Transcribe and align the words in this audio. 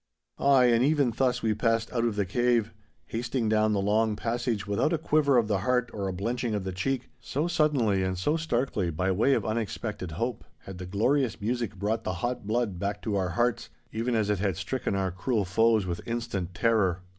Ay, 0.39 0.65
and 0.65 0.83
even 0.83 1.11
thus 1.15 1.43
we 1.43 1.53
passed 1.53 1.93
out 1.93 2.05
of 2.05 2.15
the 2.15 2.25
cave, 2.25 2.73
hasting 3.05 3.47
down 3.47 3.71
the 3.71 3.79
long 3.79 4.15
passage 4.15 4.65
without 4.65 4.91
a 4.91 4.97
quiver 4.97 5.37
of 5.37 5.47
the 5.47 5.59
heart 5.59 5.91
or 5.93 6.07
a 6.07 6.11
blenching 6.11 6.55
of 6.55 6.63
the 6.63 6.71
cheek—so 6.71 7.47
suddenly 7.47 8.01
and 8.01 8.17
so 8.17 8.35
starkly, 8.35 8.89
by 8.89 9.11
way 9.11 9.35
of 9.35 9.45
unexpected 9.45 10.13
hope, 10.13 10.43
had 10.57 10.79
the 10.79 10.87
glorious 10.87 11.39
music 11.39 11.75
brought 11.75 12.03
the 12.03 12.13
hot 12.13 12.47
blood 12.47 12.79
back 12.79 12.99
to 13.03 13.15
our 13.15 13.29
hearts, 13.29 13.69
even 13.91 14.15
as 14.15 14.31
it 14.31 14.39
had 14.39 14.57
stricken 14.57 14.95
our 14.95 15.11
cruel 15.11 15.45
foes 15.45 15.85
with 15.85 16.01
instant 16.07 16.55
terror. 16.55 17.03